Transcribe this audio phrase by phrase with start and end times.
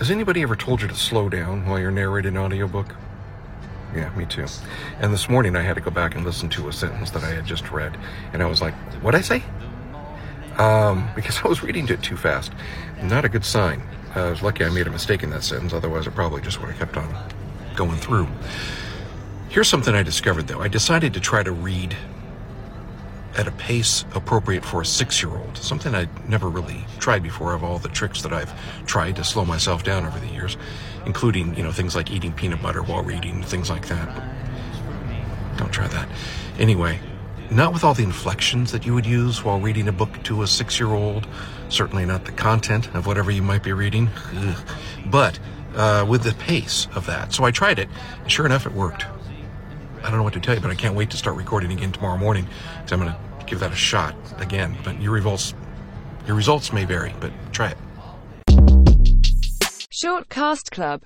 [0.00, 2.94] Has anybody ever told you to slow down while you're narrating an audiobook?
[3.94, 4.46] Yeah, me too.
[4.98, 7.28] And this morning I had to go back and listen to a sentence that I
[7.28, 7.98] had just read,
[8.32, 9.42] and I was like, what'd I say?
[10.56, 12.50] Um, because I was reading it too fast.
[13.02, 13.82] Not a good sign.
[14.14, 16.70] I was lucky I made a mistake in that sentence, otherwise I probably just would
[16.70, 17.14] have kept on
[17.76, 18.26] going through.
[19.50, 20.62] Here's something I discovered though.
[20.62, 21.94] I decided to try to read
[23.36, 27.54] at a pace appropriate for a six year old, something I'd never really tried before
[27.54, 28.52] of all the tricks that I've
[28.86, 30.56] tried to slow myself down over the years,
[31.06, 34.08] including, you know, things like eating peanut butter while reading, things like that.
[35.56, 36.08] Don't try that.
[36.58, 37.00] Anyway,
[37.50, 40.46] not with all the inflections that you would use while reading a book to a
[40.46, 41.26] six year old,
[41.68, 44.08] certainly not the content of whatever you might be reading,
[45.06, 45.38] but
[45.74, 47.32] uh, with the pace of that.
[47.32, 47.88] So I tried it,
[48.22, 49.04] and sure enough, it worked.
[50.02, 51.92] I don't know what to tell you, but I can't wait to start recording again
[51.92, 52.46] tomorrow morning
[52.76, 54.76] because I'm going to give that a shot again.
[54.82, 55.54] But your results,
[56.26, 57.78] your results may vary, but try it.
[59.92, 60.98] Shortcast Club